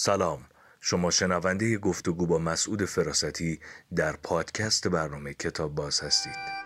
[0.00, 0.44] سلام.
[0.80, 3.60] شما شنونده گفتگو با مسعود فراستی
[3.96, 6.57] در پادکست برنامه کتاب باز هستید.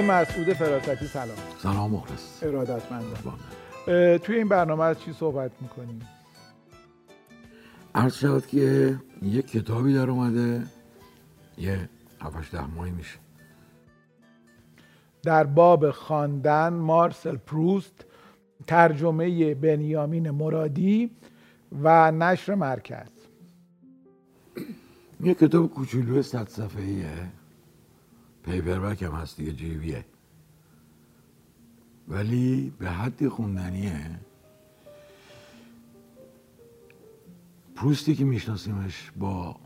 [0.00, 1.36] آقای مسعود فراستی سلام.
[1.62, 2.42] سلام مخلص.
[2.42, 3.38] ارادتمندم.
[4.18, 6.00] توی این برنامه از چی صحبت می‌کنیم؟
[7.94, 10.66] عرض شود که یه کتابی در اومده
[11.58, 11.88] یه
[12.20, 13.18] هفتش ده ماهی میشه.
[15.22, 18.04] در باب خواندن مارسل پروست
[18.66, 21.10] ترجمه بنیامین مرادی
[21.82, 23.08] و نشر مرکز.
[25.20, 27.39] یه کتاب کوچولو صد صفحه‌ایه.
[28.42, 30.04] پیپربک هم هست دیگه جیبیه
[32.08, 34.20] ولی به حدی خوندنیه.
[37.74, 39.56] پروستی که میشناسیمش با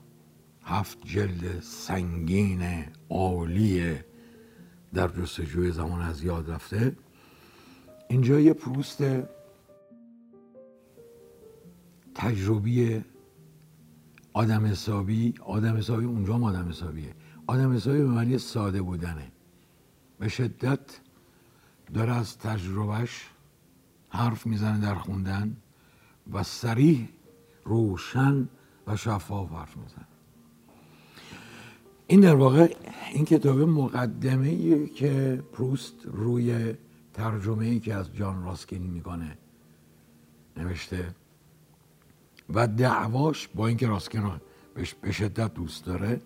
[0.63, 3.95] هفت جلد سنگین عالی
[4.95, 6.97] در جستجوی زمان از یاد رفته.
[8.09, 9.03] اینجا یه پروست
[12.15, 13.05] تجربی
[14.33, 17.15] آدم حسابی آدم حسابی اونجا هم آدم حسابیه.
[17.47, 19.33] آدم حسابی به معنی ساده بودنه.
[20.19, 21.01] به شدت
[21.95, 23.31] داره از تجربهش
[24.09, 25.57] حرف می‌زنه در خوندن
[26.33, 27.09] و سریح
[27.65, 28.49] روشن
[28.87, 30.07] و شفاف حرف می‌زنه.
[32.07, 32.75] این در واقع
[33.13, 36.75] این کتاب مقدمه که پروست روی
[37.15, 39.39] ترجمه ای که از جان راسکین می‌کنه
[40.57, 41.15] نوشته
[42.55, 44.31] و دعواش با اینکه راسکین رو
[45.03, 46.21] به شدت دوست داره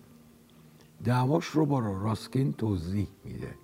[1.03, 3.55] دعواش رو با راسکین توضیح میده.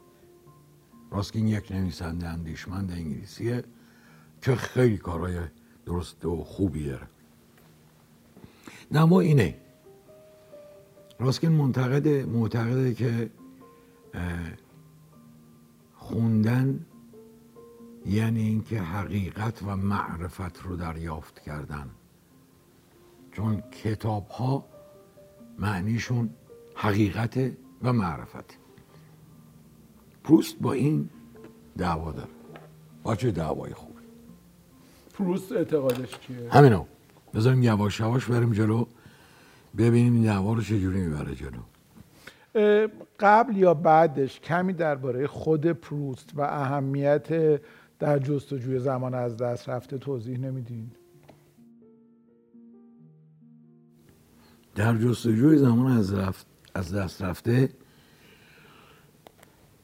[1.11, 3.63] راسکین یک نویسنده اندیشمند انگلیسیه
[4.41, 5.39] که خیلی کارهای
[5.85, 7.07] درست و خوبی داره
[8.93, 9.57] دعوا اینه.
[11.19, 13.29] راسکین منتقده معتقده که
[15.95, 16.85] خوندن
[18.05, 21.89] یعنی اینکه حقیقت و معرفت رو دریافت کردن.
[23.31, 24.65] چون کتاب ها
[25.59, 26.29] معنیشون
[26.75, 27.51] حقیقت
[27.83, 28.57] و معرفت.
[30.23, 31.09] پروست با این
[31.77, 32.29] دعوا داره.
[33.03, 34.01] با چه دعوای خوبی؟
[35.13, 36.85] پروست اعتقادش چیه؟ همینو
[37.33, 38.85] بذاریم یواش یواش بریم جلو.
[39.77, 41.59] ببینیم این دعوا رو چجوری می‌بره جلو.
[43.19, 47.61] قبل یا بعدش کمی درباره خود پروست و اهمیت
[47.99, 50.91] در جستجوی زمان از دست رفته توضیح نمیدین؟
[54.75, 57.69] در جستجوی زمان از رفت از دست رفته.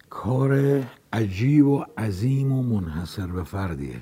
[0.10, 4.02] کار عجیب و عظیم و منحصر به فردیه.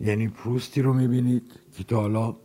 [0.00, 2.36] یعنی پروستی رو می‌بینید که تا حالا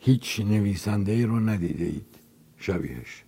[0.00, 2.14] هیچ نویسنده ای رو ندیده اید
[2.56, 3.24] شبیهش.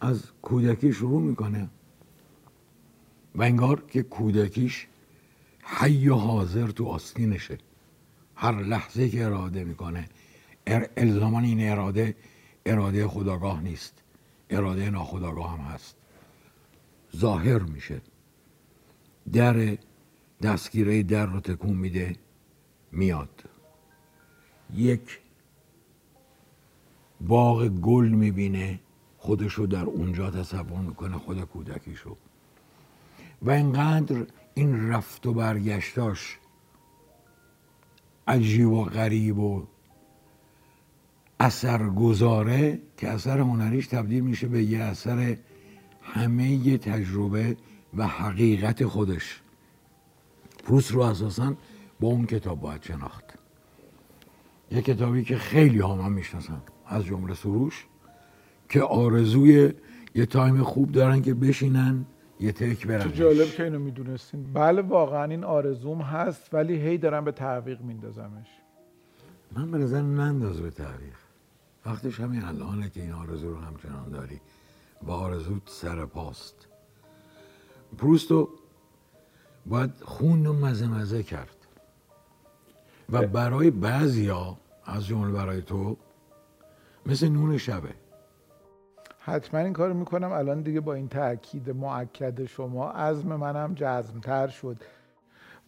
[0.00, 1.68] از کودکی شروع می‌کنه.
[3.34, 4.86] و انگار که کودکیش
[5.64, 7.58] حی و حاضر تو آستینشه.
[8.34, 10.08] هر لحظه که اراده می‌کنه
[10.96, 12.14] الزامان این اراده
[12.66, 14.02] اراده خداگاه نیست.
[14.50, 15.96] اراده ناخداگاه هم هست.
[17.16, 18.00] ظاهر میشه.
[19.32, 19.78] در
[20.42, 22.16] دستگیره در رو تکون میده
[22.92, 23.44] میاد.
[24.74, 25.18] یک
[27.20, 28.80] باغ گل می‌بینه
[29.18, 32.16] خودشو در اونجا تصور می‌کنه خود کودکیشو.
[33.42, 36.38] و اینقدر این رفت و برگشتاش
[38.28, 39.66] عجیب و غریب و
[41.44, 45.36] اثر گذاره که اثر هنریش تبدیل میشه به یه اثر
[46.02, 47.56] همه تجربه
[47.96, 49.40] و حقیقت خودش.
[50.64, 51.54] پروس رو اساسا
[52.00, 53.24] با اون کتاب باید شناخت.
[54.70, 57.86] یه کتابی که خیلی ها من می‌شناسن از جمله سروش
[58.68, 59.72] که آرزوی
[60.14, 62.04] یه تایم خوب دارن که بشینن
[62.40, 63.02] یه تک برن.
[63.02, 64.52] چه جالب که اینو می‌دونستین.
[64.52, 68.48] بله واقعا این آرزوم هست ولی هی دارم به تعویق میندازمش.
[69.56, 71.23] من به نظر ننداز به تعویق.
[71.86, 74.40] وقتش همین الانه که این آرزو رو همچنان داری
[75.02, 76.54] و آرزوت سر پاست.
[77.98, 78.48] پروستو
[79.66, 81.56] باید خون رو مزه مزه کرد.
[83.10, 85.96] و برای بعضیا از جمله برای تو
[87.06, 87.94] مثل نون شبه.
[89.18, 90.32] حتما این کار می‌کنم.
[90.32, 94.76] الان دیگه با این تاکید معکد شما عزم منم جزمتر شد.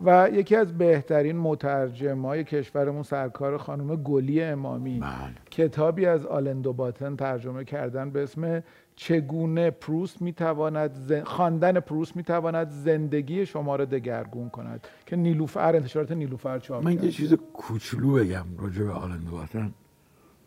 [0.05, 5.01] و یکی از بهترین مترجمای کشورمون سرکار خانم گلی امامی.
[5.01, 5.11] بله.
[5.51, 8.63] کتابی از آلندو باتن ترجمه کردن به اسم
[8.97, 11.13] چگونه پروست می‌تواند ز...
[11.13, 16.93] خواندن پروست می‌تواند زندگی شما را دگرگون کند؟ که نیلوفر انتشارات نیلوفر چاپ من.
[16.93, 19.73] یه چیز کوچولو بگم راجع به آلندو وطن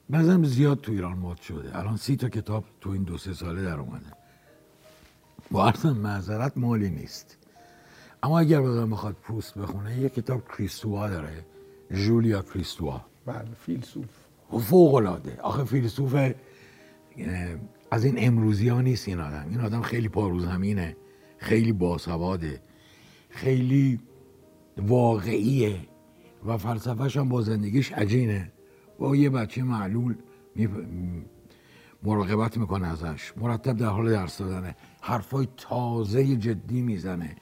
[0.10, 1.80] بعضم زیاد تو ایران مد شده.
[1.80, 4.06] الان سی تا کتاب تو این دو سه ساله در اومده.
[5.52, 7.38] با عرض معذرت مالی نیست.
[8.24, 11.46] اما اگر آدم بخواد پروست بخونه یه کتاب کریستوا داره.
[11.92, 13.02] جولیا کریستوا.
[13.26, 14.06] بله فیلسوف.
[14.60, 16.16] فوق العاده آخه فیلسوف
[17.92, 19.46] از این امروزی ها نیست این آدم.
[19.50, 20.98] این آدم خیلی پاروز همینه
[21.38, 22.62] خیلی باسواده
[23.30, 24.00] خیلی
[24.78, 25.76] واقعیه
[26.46, 28.52] و فلسفهش هم با زندگیش عجینه.
[29.00, 30.16] با یه بچه معلول
[30.56, 30.70] می-
[32.04, 33.34] مراقبت می‌کنه ازش.
[33.38, 34.76] مرتب در حال درس دادنه.
[35.02, 37.36] حرفای تازه جدی می‌زنه.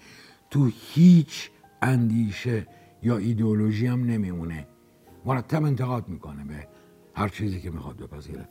[0.49, 1.49] تو هیچ
[1.81, 2.67] اندیشه
[3.03, 4.67] یا ایدئولوژی هم نمیمونه.
[5.25, 6.67] مرتب انتقاد می‌کنه به
[7.15, 8.49] هر چیزی که می‌خواد بپذیره.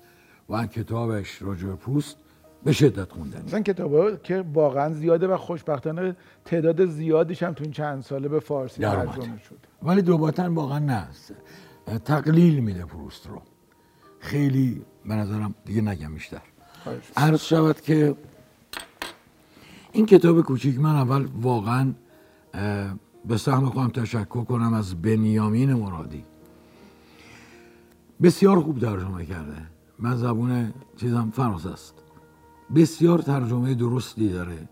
[0.48, 2.16] و کتابش راجع به پروست
[2.64, 3.42] به شدت خوندنی.
[3.42, 8.40] مثلا کتاب که واقعا زیاده و خوشبختانه تعداد زیادیش هم تو این چند ساله به
[8.40, 8.82] فارسی.
[8.82, 11.08] ترجمه شده ولی دوباتن واقعا نه.
[12.04, 13.42] تقلیل میده پروست رو.
[14.18, 16.42] خیلی به نظرم دیگه نگم بیشتر.
[17.16, 18.16] عرض شود که
[19.96, 21.92] این کتاب کوچیک من اول واقعا
[23.26, 26.24] به سهم خودم تشکر کنم از بنیامین مرادی.
[28.22, 29.66] بسیار خوب ترجمه کرده.
[29.98, 31.94] من زبون چیزم فراز است.
[32.74, 34.68] بسیار ترجمه درستی داره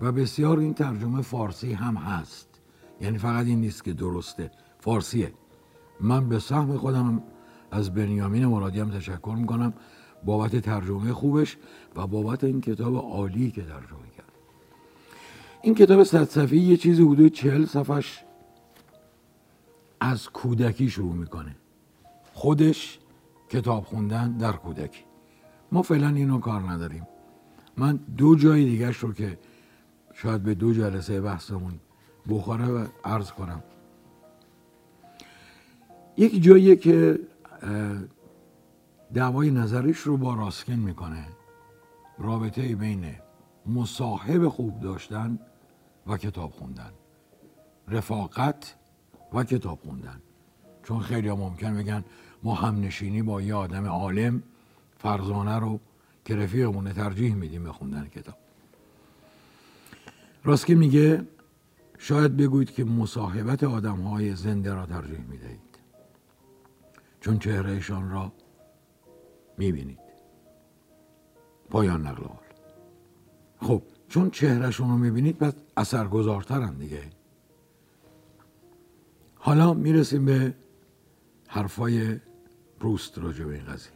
[0.00, 2.48] و بسیار این ترجمه فارسی هم هست.
[3.00, 4.50] یعنی فقط این نیست که درسته
[4.80, 5.32] فارسیه.
[6.00, 7.22] من به سهم خودم
[7.70, 9.72] از بنیامین مرادی هم تشکر می‌کنم.
[10.24, 11.56] بابت ترجمه خوبش
[11.96, 14.19] و بابت این کتاب عالی که ترجمه کرد
[15.62, 18.24] این کتاب صد یه چیزی حدود چهل صفحش
[20.00, 21.56] از کودکی شروع می‌کنه.
[22.32, 22.98] خودش
[23.48, 25.04] کتاب خوندن در کودکی.
[25.72, 27.06] ما فعلا اینو کار نداریم.
[27.76, 29.38] من دو جای دیگرش رو که
[30.14, 31.80] شاید به دو جلسه بحثمون
[32.28, 33.62] بخوره و عرض کنم.
[36.16, 37.20] یک جاییه که
[39.14, 41.26] دعوای نظریش رو با راسکین می‌کنه.
[42.18, 43.04] رابطه بین
[43.66, 45.38] مصاحب خوب داشتن
[46.06, 46.90] و کتاب خوندن.
[47.88, 48.74] رفاقت
[49.32, 50.20] و کتاب خوندن.
[50.82, 52.04] چون خیلی ها ممکن بگن
[52.42, 54.42] ما همنشینی با یه آدم عالم
[54.98, 55.80] فرزانه رو
[56.24, 58.36] که رفیقمونه ترجیح میدیم به خوندن کتاب
[60.44, 61.26] راسکین میگه
[61.98, 65.60] شاید بگویید که مصاحبت آدم های زنده را ترجیح می‌دهید.
[67.20, 68.32] چون چهرهشان را
[69.58, 69.98] می‌بینید.
[71.70, 72.24] پایان نقل
[73.60, 77.02] خب چون چهرهشون رو می‌بینید پس اثرگذارترن دیگه.
[79.34, 80.54] حالا می‌رسیم به
[81.48, 82.20] حرفای
[82.80, 83.92] پروست راجع به این قضیه.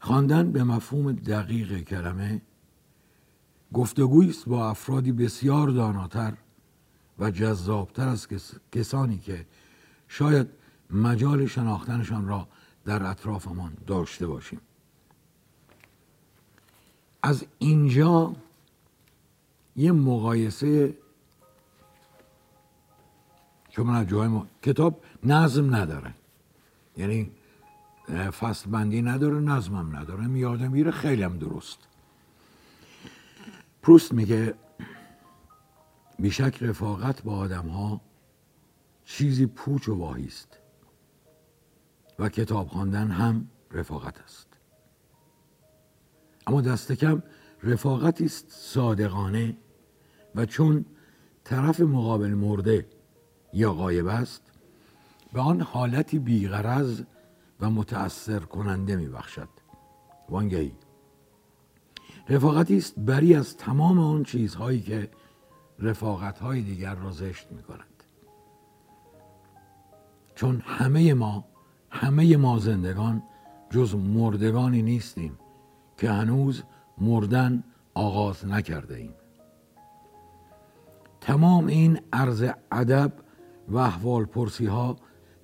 [0.00, 2.42] خواندن به مفهوم دقیق کلمه
[3.72, 6.34] گفتگویی است با افرادی بسیار داناتر
[7.18, 9.46] و جذابتر از کس- کسانی که
[10.08, 10.48] شاید
[10.90, 12.48] مجال شناختنشان را
[12.84, 14.60] در اطرافمان داشته باشیم.
[17.26, 18.36] از اینجا
[19.76, 20.98] یه مقایسه
[23.70, 24.46] که از جای ما...
[24.62, 26.14] کتاب نظم نداره.
[26.96, 27.30] یعنی
[28.40, 31.78] فصل بندی نداره نظمم نداره میاده میره خیلی هم درست.
[33.82, 34.54] پروست میگه
[36.18, 38.00] بیشک رفاقت با آدم ها
[39.04, 40.58] چیزی پوچ و واهی است
[42.18, 44.45] و کتاب خواندن هم رفاقت است.
[46.46, 47.22] اما دست کم
[47.62, 49.56] رفاقتی است صادقانه
[50.34, 50.84] و چون
[51.44, 52.86] طرف مقابل مرده
[53.52, 54.42] یا غایب است
[55.32, 57.02] به آن حالتی بیغرض
[57.60, 59.48] و متأثر کننده می بخشد
[60.28, 60.72] وانگهی.
[62.28, 65.10] رفاقتی است بری از تمام آن چیزهایی که
[65.78, 68.02] رفاقتهای دیگر را زشت می کند
[70.34, 71.44] چون همه ما
[71.90, 73.22] همه ما زندگان
[73.70, 75.38] جز مردگانی نیستیم.
[75.96, 76.62] که هنوز
[76.98, 79.14] مردن آغاز نکرده ایم
[81.20, 83.12] تمام این عرض ادب
[83.68, 84.96] و احوال پرسی ها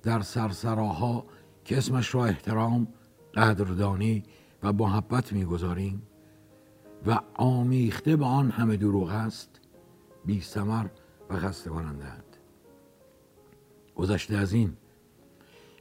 [0.03, 1.25] در سرسراها
[1.65, 2.87] که اسمش را احترام
[3.33, 4.23] قدردانی
[4.63, 6.01] و محبت می‌گذاریم
[7.05, 9.59] و آمیخته به آن همه دروغ است
[10.25, 10.85] بی ثمر
[11.29, 12.37] و خسته کننده‌اند.
[13.95, 14.77] گذشته از این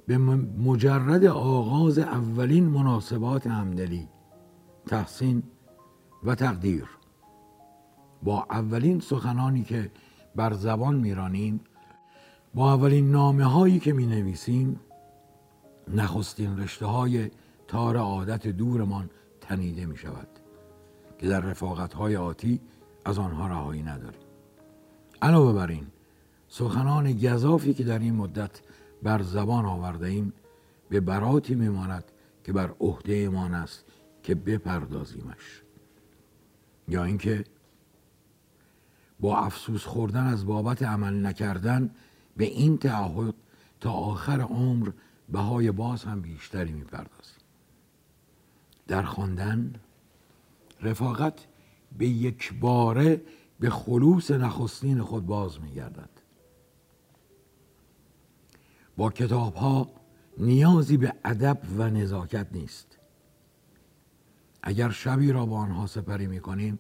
[0.07, 4.09] به مجرد آغاز اولین مناسبات همدلی
[4.87, 5.43] تحسین
[6.25, 6.85] و تقدیر.
[8.23, 9.91] با اولین سخنانی که
[10.37, 11.61] بر زبان میرانیم
[12.55, 14.81] با اولین نامه هایی که می نویسیم
[15.89, 17.31] نخستین رشته های
[17.69, 19.11] تار عادت دورمان
[19.41, 20.29] تنیده می شود
[21.19, 22.61] که در رفاقت های آتی
[23.05, 24.21] از آنها رهایی نداریم
[25.23, 25.87] علاوه بر این
[26.49, 28.61] سخنان گذافی که در این مدت
[29.03, 30.33] بر زبان آورده ایم
[30.89, 32.05] به براتی میماند
[32.45, 33.85] که بر عهده مان است
[34.23, 35.63] که بپردازیمش.
[36.89, 37.45] یا اینکه
[39.21, 41.91] با افسوس خوردن از بابت عمل نکردن
[42.37, 43.35] به این تعهد
[43.81, 44.91] تا آخر عمر
[45.29, 47.43] بهای باز هم بیشتری می‌پردازیم.
[48.87, 49.75] در خواندن
[50.83, 51.47] رفاقت
[51.99, 53.21] به یک باره
[53.61, 56.11] به خلوص نخستین خود باز میگردد.
[58.97, 59.91] با کتاب ها
[60.39, 62.99] نیازی به ادب و نزاکت نیست.
[64.63, 66.79] اگر شبی را با آنها سپری می کنیم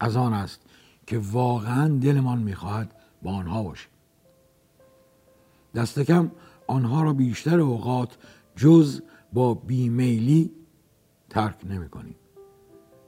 [0.00, 0.60] از آن است
[1.06, 3.90] که واقعا دلمان می‌خواهد با آنها باشیم
[5.74, 6.30] دست کم
[6.66, 8.18] آنها را بیشتر اوقات
[8.56, 10.52] جز با بیمیلی
[11.30, 12.16] ترک نمی کنیم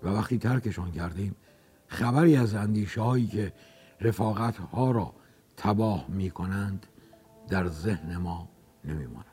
[0.03, 1.37] و وقتی ترکشان کردیم
[1.87, 3.53] خبری از اندیشه هایی که
[4.01, 5.15] رفاقت ها را
[5.57, 6.87] تباه می کنند
[7.49, 8.49] در ذهن ما
[8.85, 9.28] نمی ماند.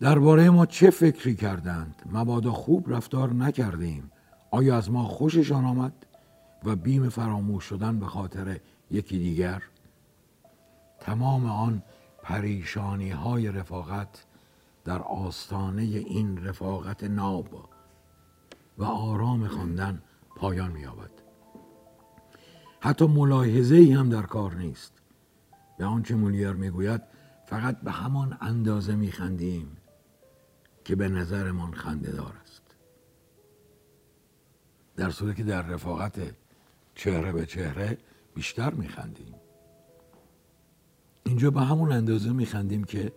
[0.00, 4.10] درباره ما چه فکری کردند؟ مبادا خوب رفتار نکردیم.
[4.50, 6.06] آیا از ما خوششان آمد
[6.64, 9.62] و بیم فراموش شدن به خاطر یکی دیگر؟
[11.00, 11.82] تمام آن
[12.22, 14.24] پریشانی های رفاقت
[14.84, 17.48] در آستانه این رفاقت ناب
[18.78, 20.02] و آرام خواندن
[20.36, 21.10] پایان می‌یابد.
[22.80, 24.92] حتی ملاحظه ای هم در کار نیست.
[25.78, 27.02] به آنچه مولیر می‌گوید
[27.46, 29.77] فقط به همان اندازه میخندیم.
[30.88, 32.62] که به نظرمان خندهدار است.
[34.96, 36.14] در صورتی که در رفاقت
[36.94, 37.98] چهره به چهره
[38.34, 39.34] بیشتر میخندیم.
[41.24, 43.12] اینجا به همون اندازه میخندیم که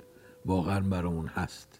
[0.45, 1.79] واقعا برامون هست.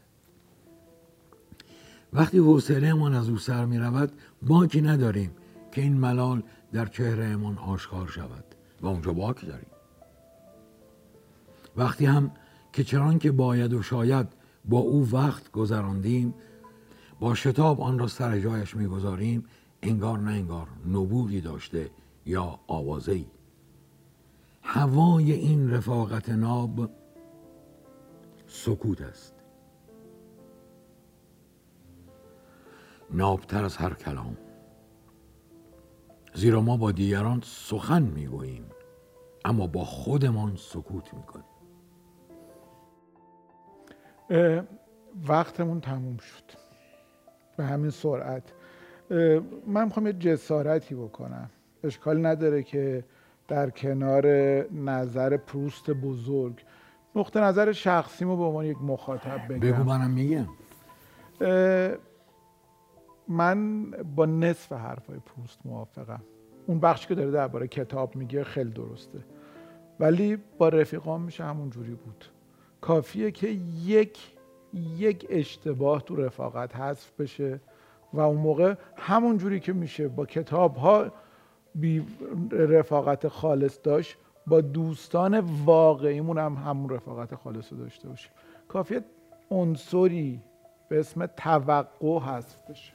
[2.13, 5.31] وقتی حوصلهمان از او سر می رود باکی نداریم
[5.71, 6.43] که این ملال
[6.73, 8.45] در چهرهمان آشکار شود
[8.81, 9.71] و اونجا باک داریم.
[11.75, 12.31] وقتی هم
[12.73, 16.33] که چران که باید و شاید با او وقت گذراندیم
[17.19, 19.45] با شتاب آن را سر جایش می‌گذاریم
[19.81, 21.91] انگار نه انگار نبوغی داشته
[22.25, 23.25] یا آوازه ای
[24.63, 26.89] هوای این رفاقت ناب
[28.47, 29.35] سکوت است.
[33.11, 34.37] نابتر از هر کلام.
[36.33, 38.65] زیرا ما با دیگران سخن می‌گوییم
[39.45, 41.50] اما با خودمان سکوت می‌کنیم.
[45.27, 46.43] وقتمون تموم شد.
[47.57, 48.43] به همین سرعت.
[49.67, 51.49] من می‌خوام یه جسارتی بکنم.
[51.83, 53.03] اشکال نداره که
[53.47, 54.27] در کنار
[54.71, 56.65] نظر پروست بزرگ
[57.15, 59.59] نقطه نظر شخصیمو به عنوان یک مخاطب بگم.
[59.59, 60.47] بگو منم میگم.
[63.27, 66.21] من با نصف حرفای پروست موافقم.
[66.67, 69.19] اون بخشی که داره درباره کتاب میگه خیلی درسته.
[69.99, 72.25] ولی با رفیقام میشه همون جوری بود.
[72.81, 73.47] کافیه که
[73.83, 74.17] یک
[74.97, 77.59] یک اشتباه تو رفاقت حذف بشه
[78.13, 81.11] و اون موقع همون جوری که میشه با کتاب ها
[81.75, 82.05] بی
[82.51, 88.31] رفاقت خالص داشت با دوستان واقعیمون هم همون رفاقت خالص رو داشته باشیم.
[88.67, 89.01] کافیه
[89.51, 90.41] عنصری
[90.89, 92.93] به اسم توقع حذف بشه.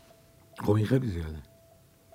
[0.58, 1.38] خب این خیلی زیاده.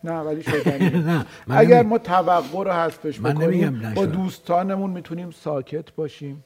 [0.04, 6.44] نه ولی شدنی اگر ما توقع رو حذفش بکنیم با دوستانمون می‌تونیم ساکت باشیم.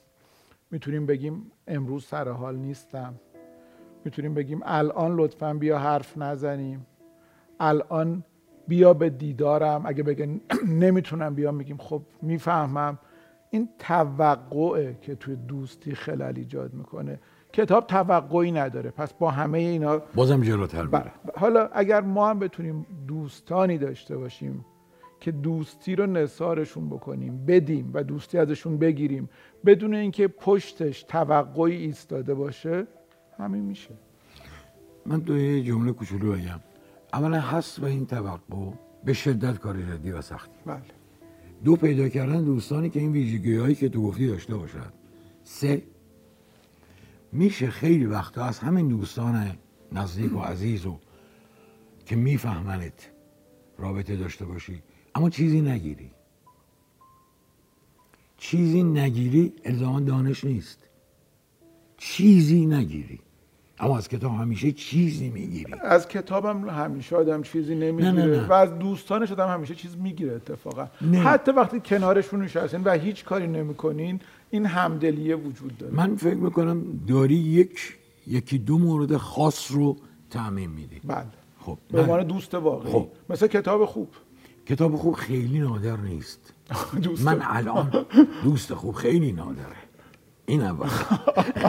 [0.71, 3.13] می‌تونیم بگیم امروز سر حال نیستم.
[4.05, 6.85] می‌تونیم بگیم الان لطفا بیا حرف نزنیم.
[7.59, 8.23] الان
[8.67, 9.85] بیا به دیدارم.
[9.85, 10.41] اگه بگن
[10.85, 12.99] نمی‌تونم بیام میگیم خب می‌فهمم.
[13.49, 17.19] این توقعه که توی دوستی خلل ایجاد می‌کنه.
[17.53, 18.91] کتاب توقعی نداره.
[18.91, 21.11] پس با همه اینا بازم جلوتر بله.
[21.37, 24.65] حالا اگر ما هم بتونیم دوستانی داشته باشیم
[25.25, 29.29] که دوستی رو نثارشون بکنیم بدیم و دوستی ازشون بگیریم.
[29.65, 32.87] بدون اینکه پشتش توقعی ایستاده باشه
[33.37, 33.89] همین میشه.
[35.05, 36.59] من دو یه جمله کوچولو بگم.
[37.13, 38.71] اولا هست و این توقع
[39.05, 40.55] به شدت کار جدی و سختی.
[40.65, 40.81] بله.
[41.63, 44.93] دو پیدا کردن دوستانی که این ویژگی هایی که تو گفتی داشته باشد
[45.43, 45.83] سه
[47.31, 49.57] میشه خیلی وقتا از همین دوستان
[49.91, 50.99] نزدیک و عزیز و
[52.05, 53.11] که میفهمنت
[53.77, 54.83] رابطه داشته باشی
[55.15, 56.11] اما چیزی نگیری.
[58.37, 60.79] چیزی نگیری الزاما دانش نیست.
[61.97, 63.19] چیزی نگیری.
[63.79, 65.73] اما از کتاب همیشه چیزی می‌گیری.
[65.81, 68.11] از کتابم همیشه آدم چیزی نمی‌گیره.
[68.11, 68.47] نه، نه، نه.
[68.47, 70.87] و از دوستانش آدم همیشه چیز می‌گیره اتفاقا.
[71.01, 71.19] نه.
[71.19, 74.19] حتی وقتی کنارشون نشستین و هیچ کاری نمی‌کنین
[74.49, 75.93] این همدلیه وجود داره.
[75.93, 79.97] من فکر می‌کنم داری یک یکی دو مورد خاص رو
[80.29, 81.01] تعمین میدی.
[81.03, 81.25] بله.
[81.59, 82.91] خب به عنوان دوست واقعی.
[82.91, 83.07] خب.
[83.29, 84.07] مثل کتاب خوب.
[84.65, 86.53] کتاب خوب خیلی نادر نیست.
[87.03, 88.05] دوست من الان
[88.43, 89.75] دوست خوب خیلی نادره.
[90.45, 90.89] این اول.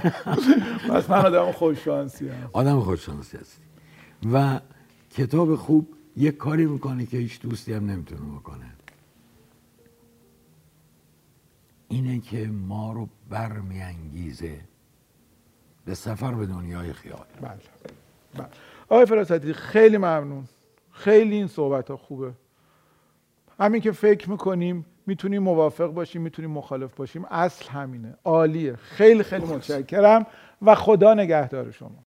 [0.91, 2.51] پس من آدم خوششانسی هم.
[2.53, 3.63] آدم خوششانسی هستی.
[4.33, 4.61] و
[5.11, 8.73] کتاب خوب یک کاری می‌کنه که هیچ دوستی هم نمی‌تونه بکنه.
[11.89, 14.61] اینه که ما رو برمیانگیزه
[15.85, 17.27] به سفر به دنیای خیال.
[17.41, 17.59] بله.
[18.35, 18.49] بله.
[18.89, 20.45] آقای فراستی خیلی ممنون.
[20.93, 22.33] خیلی این صحبت ها خوبه.
[23.61, 28.15] همین که فکر می‌کنیم می‌تونیم موافق باشیم می‌تونیم مخالف باشیم اصل همینه.
[28.25, 28.77] عالیه.
[28.77, 30.27] خیلی خیلی متشکرم
[30.63, 32.05] و خدا نگهدار شما.